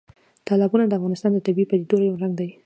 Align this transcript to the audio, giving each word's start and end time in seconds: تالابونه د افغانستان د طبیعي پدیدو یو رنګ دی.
تالابونه 0.47 0.83
د 0.87 0.91
افغانستان 0.99 1.31
د 1.33 1.39
طبیعي 1.45 1.67
پدیدو 1.69 1.97
یو 2.07 2.21
رنګ 2.23 2.33
دی. 2.39 2.49